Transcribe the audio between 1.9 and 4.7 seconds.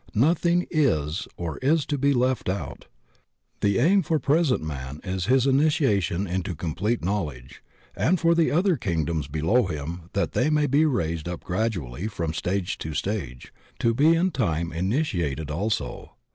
be left out. The aim for present